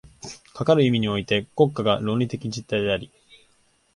[0.55, 3.11] かかる意味において国家が倫理的実体であり、